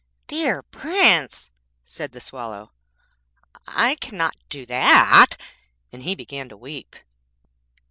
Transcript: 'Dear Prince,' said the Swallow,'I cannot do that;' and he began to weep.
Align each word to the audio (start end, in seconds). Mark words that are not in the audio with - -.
'Dear 0.25 0.63
Prince,' 0.63 1.51
said 1.83 2.11
the 2.11 2.19
Swallow,'I 2.19 3.93
cannot 4.01 4.35
do 4.49 4.65
that;' 4.65 5.39
and 5.91 6.01
he 6.01 6.15
began 6.15 6.49
to 6.49 6.57
weep. 6.57 6.95